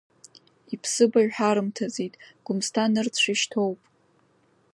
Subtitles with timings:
[0.73, 2.13] Иԥсыбаҩ ҳарымҭаӡеит,
[2.45, 3.79] Гәымсҭа нырцә ишьҭоуп…